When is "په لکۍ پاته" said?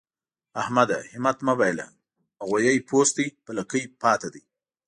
3.43-4.27